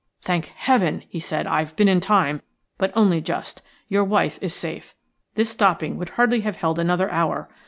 [0.19, 2.41] "Thank Heaven!" he said, "I've been in time,
[2.79, 3.61] but only just.
[3.87, 4.95] Your wife is safe.
[5.35, 7.47] This stopping would hardly have held another hour.